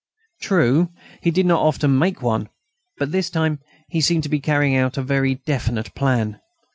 [0.41, 0.89] True,
[1.21, 2.49] he did not often make one,
[2.97, 6.41] but this time he seemed to be carrying out a very definite plan.